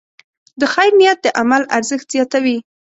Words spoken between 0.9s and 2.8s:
نیت د عمل ارزښت زیاتوي.